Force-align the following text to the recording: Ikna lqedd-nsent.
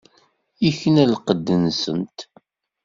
Ikna 0.69 1.03
lqedd-nsent. 1.11 2.17